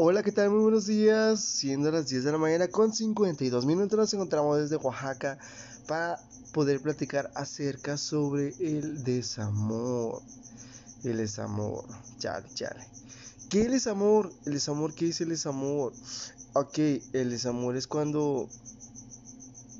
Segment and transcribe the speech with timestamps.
[0.00, 0.50] Hola, ¿qué tal?
[0.50, 1.40] Muy buenos días.
[1.40, 5.40] Siendo las 10 de la mañana con 52 minutos nos encontramos desde Oaxaca
[5.88, 6.20] para
[6.52, 10.22] poder platicar acerca sobre el desamor.
[11.02, 11.84] El desamor.
[12.20, 12.86] Chale, chale.
[13.50, 14.32] ¿Qué es el desamor?
[14.46, 15.92] El desamor, ¿qué es el desamor?
[16.52, 16.78] Ok,
[17.12, 18.48] el desamor es cuando,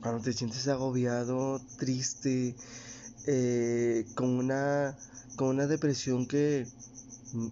[0.02, 2.56] cuando te sientes agobiado, triste,
[3.26, 4.98] eh, con, una,
[5.36, 6.66] con una depresión que,
[7.34, 7.46] mm,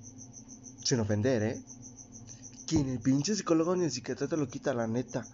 [0.83, 1.62] sin ofender, ¿eh?
[2.66, 5.27] Que ni el pinche psicólogo ni el psiquiatra te lo quita, la neta.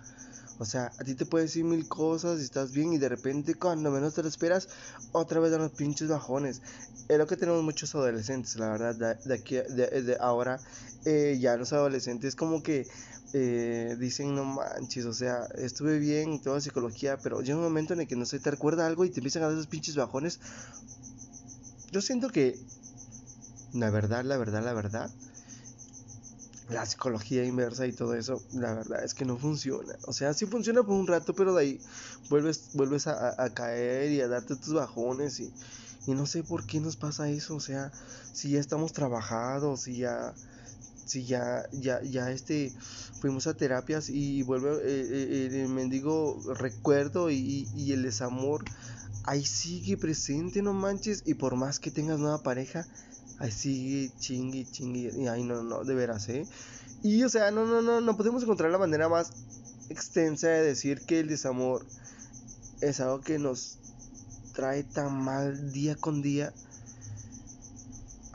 [0.59, 3.55] O sea, a ti te puede decir mil cosas y estás bien y de repente
[3.55, 4.69] cuando menos te lo esperas,
[5.13, 6.61] otra vez dan los pinches bajones.
[7.09, 10.61] Es lo que tenemos muchos adolescentes, la verdad, de, aquí, de, ahora,
[11.05, 12.87] eh, ya los adolescentes como que
[13.33, 17.95] eh, dicen, no manches, o sea, estuve bien en toda psicología, pero llega un momento
[17.95, 19.97] en el que no sé, te recuerda algo y te empiezan a dar esos pinches
[19.97, 20.39] bajones.
[21.91, 22.59] Yo siento que,
[23.73, 25.11] la verdad, la verdad, la verdad,
[26.69, 29.95] la psicología inversa y todo eso, la verdad es que no funciona.
[30.07, 31.81] O sea, sí funciona por un rato, pero de ahí
[32.31, 35.53] vuelves, vuelves a, caer y a darte tus bajones y,
[36.07, 37.57] y, no sé por qué nos pasa eso.
[37.57, 37.93] O sea,
[38.33, 40.35] si ya estamos trabajados, si ya,
[41.05, 42.73] si ya, ya, ya este,
[43.21, 48.65] fuimos a terapias y vuelve eh, eh, el mendigo recuerdo y, y el desamor,
[49.25, 51.23] ahí sigue presente, no manches.
[51.27, 52.87] Y por más que tengas nueva pareja,
[53.43, 55.13] Ay, sigue chingue, chingue.
[55.17, 56.47] Y ay, no, no, de veras, ¿eh?
[57.03, 59.33] Y, o sea, no, no, no, no podemos encontrar la manera más
[59.89, 61.85] extensa de decir que el desamor
[62.81, 63.79] es algo que nos
[64.55, 66.53] trae tan mal día con día.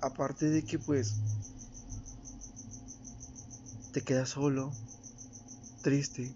[0.02, 1.14] Aparte de que, pues,
[3.94, 4.74] te quedas solo,
[5.84, 6.36] triste,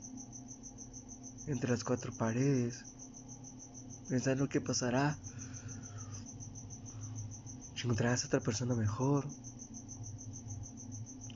[1.48, 2.86] entre las cuatro paredes,
[4.08, 5.18] pensando qué pasará
[7.84, 9.26] encontrarás a otra persona mejor.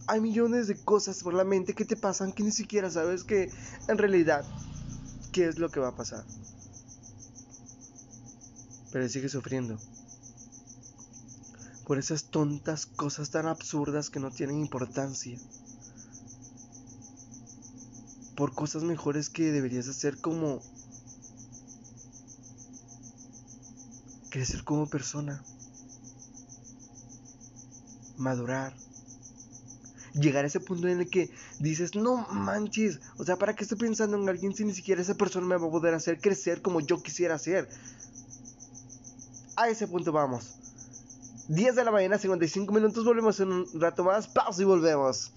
[0.07, 3.52] Hay millones de cosas por la mente que te pasan que ni siquiera sabes que
[3.87, 4.45] en realidad
[5.31, 6.23] qué es lo que va a pasar.
[8.92, 9.80] Pero sigues sufriendo.
[11.86, 15.37] Por esas tontas cosas tan absurdas que no tienen importancia.
[18.36, 20.61] Por cosas mejores que deberías hacer como
[24.30, 25.41] crecer como persona
[28.17, 28.73] madurar.
[30.14, 33.77] Llegar a ese punto en el que dices, no manches, o sea, ¿para qué estoy
[33.77, 36.80] pensando en alguien si ni siquiera esa persona me va a poder hacer crecer como
[36.80, 37.67] yo quisiera ser?
[39.58, 40.55] A ese punto vamos.
[41.48, 45.32] 10 de la mañana, 55 minutos, volvemos en un rato más, pausa y volvemos.